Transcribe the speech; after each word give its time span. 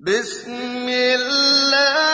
بسم 0.00 0.88
الله 0.88 2.07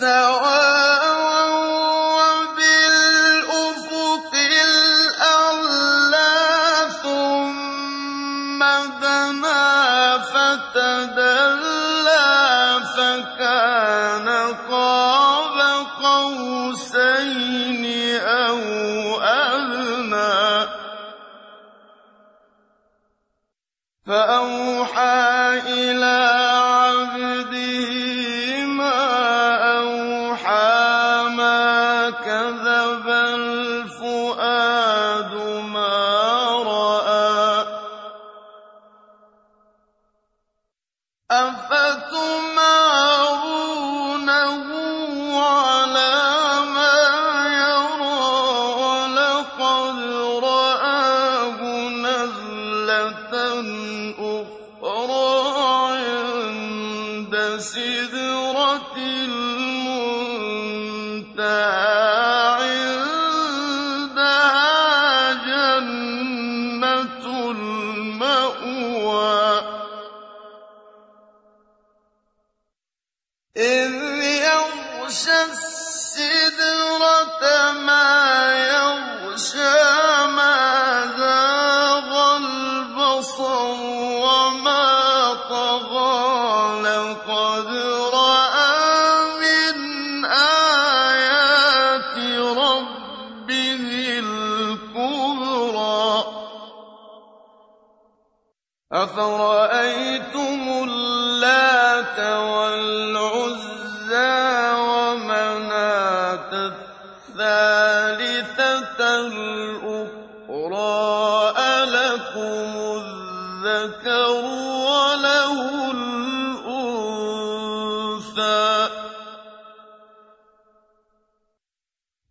فاستوى 0.00 0.59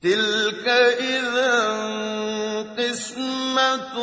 تلك 0.02 0.68
إذا 0.98 1.60
قسمة 2.78 3.96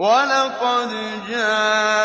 ولقد 0.00 0.90
جاءهم 1.28 1.99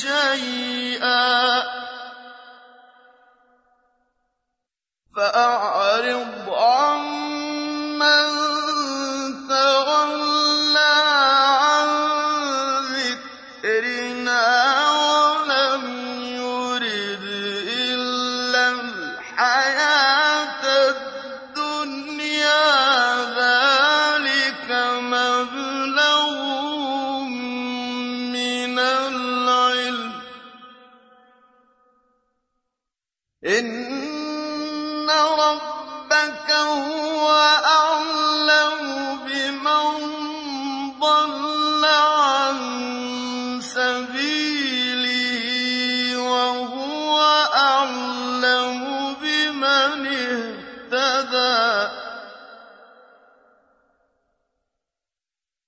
شَيْئًا 0.00 1.36
ۚ. 1.38 1.39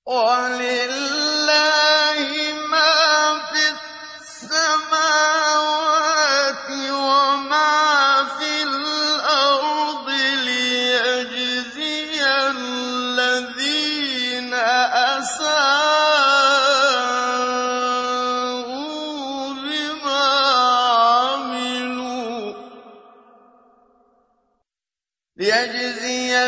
اهْتَدَىٰ 0.08 0.81
وَيَجْزِيَ 25.40 26.46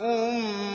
أَنفُسَكُمْ 0.00 0.70
ۖ 0.70 0.73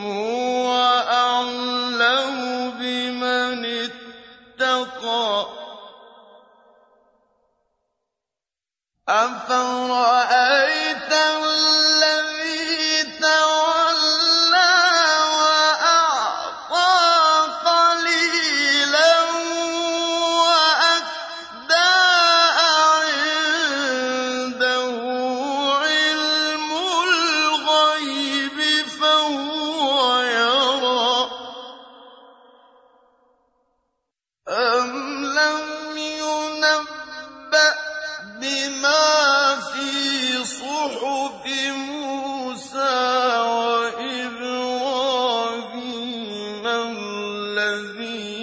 الذي 47.90 48.39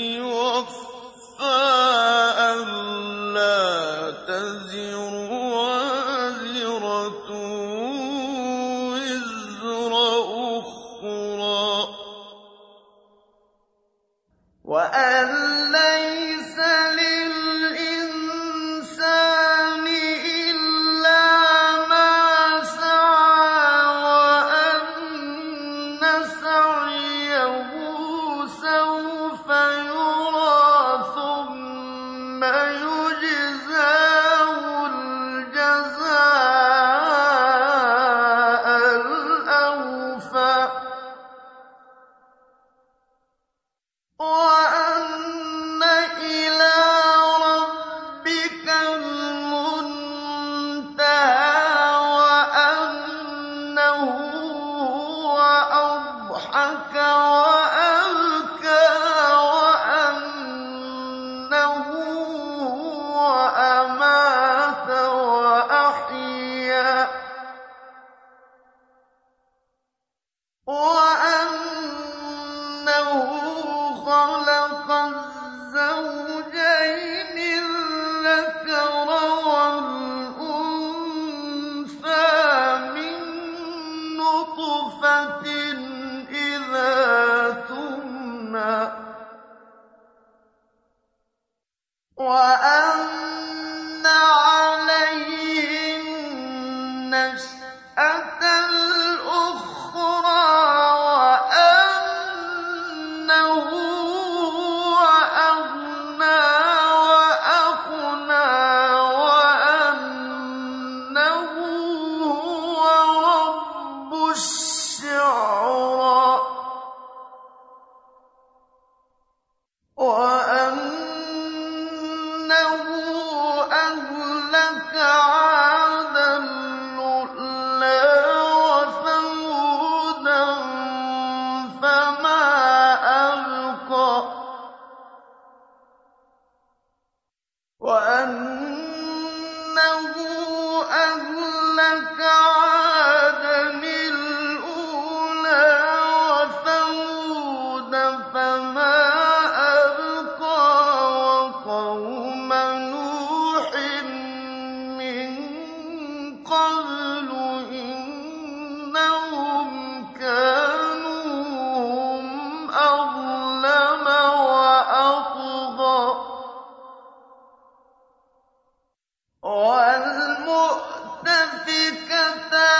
Oh. 57.28 57.65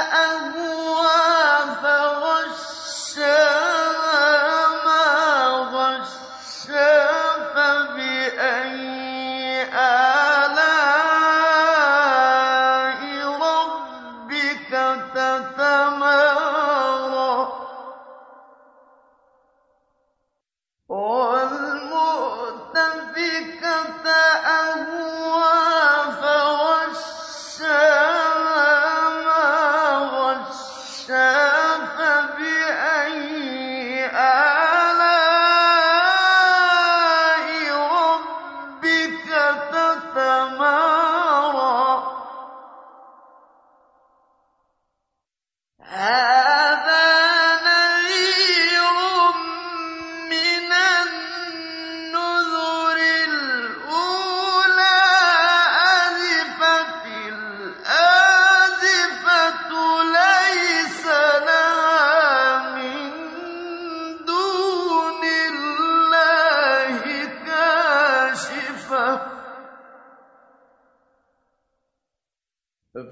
أن 0.07 0.36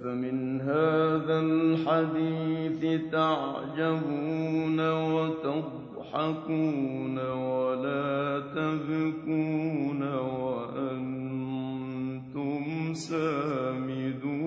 أفمن 0.05 0.61
هذا 0.61 1.41
الحديث 1.41 3.11
تعجبون 3.13 4.81
وتضحكون 5.13 6.39
ولا 7.19 8.41
تبكون 8.55 10.03
وأنتم 10.15 11.45
سامدون. 12.95 14.45